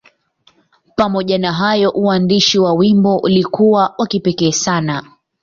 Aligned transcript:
Pamoja 0.95 1.37
na 1.37 1.53
hayo, 1.53 1.91
uandishi 1.95 2.59
wa 2.59 2.73
wimbo 2.73 3.17
ulikuwa 3.17 3.95
wa 3.97 4.07
kipekee 4.07 4.51
sana. 4.51 5.03